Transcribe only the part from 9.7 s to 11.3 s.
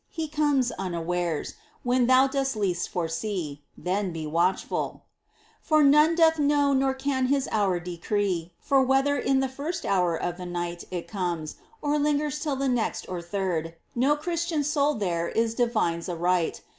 hour of the night It